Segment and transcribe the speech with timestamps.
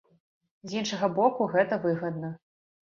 [0.71, 2.37] З іншага боку, гэта выгадна.